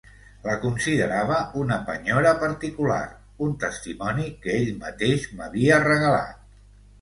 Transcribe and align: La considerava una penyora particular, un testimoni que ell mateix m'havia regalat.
La 0.43 0.53
considerava 0.61 1.35
una 1.63 1.77
penyora 1.89 2.31
particular, 2.43 3.01
un 3.49 3.53
testimoni 3.65 4.27
que 4.47 4.57
ell 4.63 4.73
mateix 4.87 5.29
m'havia 5.37 5.79
regalat. 5.87 6.43